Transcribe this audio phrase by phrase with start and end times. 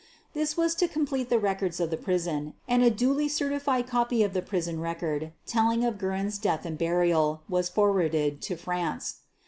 [0.33, 4.33] This was to complete the records of the prison, and a dnly certified copy of
[4.33, 8.55] the prison rec ord, telling of Guerin 's death and burial, was for warded to
[8.55, 9.17] France.